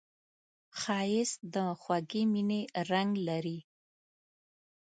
ښایست 0.79 1.39
د 1.53 1.55
خوږې 1.81 2.23
مینې 2.33 2.61
رنګ 2.91 3.11
لري 3.27 3.57